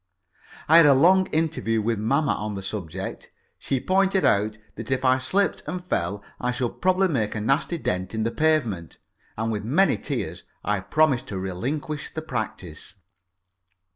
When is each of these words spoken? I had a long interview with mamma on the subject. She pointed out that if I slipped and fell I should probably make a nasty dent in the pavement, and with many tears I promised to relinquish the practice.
I 0.67 0.77
had 0.77 0.87
a 0.87 0.95
long 0.95 1.27
interview 1.27 1.79
with 1.79 1.99
mamma 1.99 2.31
on 2.33 2.55
the 2.55 2.63
subject. 2.63 3.29
She 3.59 3.79
pointed 3.79 4.25
out 4.25 4.57
that 4.73 4.89
if 4.89 5.05
I 5.05 5.19
slipped 5.19 5.61
and 5.67 5.85
fell 5.85 6.23
I 6.39 6.49
should 6.49 6.81
probably 6.81 7.07
make 7.09 7.35
a 7.35 7.39
nasty 7.39 7.77
dent 7.77 8.15
in 8.15 8.23
the 8.23 8.31
pavement, 8.31 8.97
and 9.37 9.51
with 9.51 9.63
many 9.63 9.99
tears 9.99 10.41
I 10.63 10.79
promised 10.79 11.27
to 11.27 11.37
relinquish 11.37 12.11
the 12.15 12.23
practice. 12.23 12.95